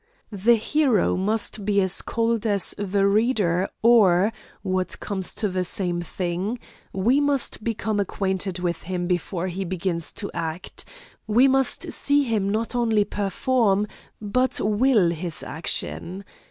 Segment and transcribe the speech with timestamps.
[0.31, 5.63] The hero then must be as cold as the reader or what comes to the
[5.63, 6.57] same thing
[6.91, 10.85] we must become acquainted with him before he begins to act;
[11.27, 13.85] we must see him not only perform,
[14.19, 16.25] but will his action.